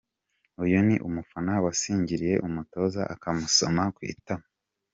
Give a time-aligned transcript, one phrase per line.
[0.63, 4.47] Uyu ni umufana wasingiriye umutoza akamusoma ku itama.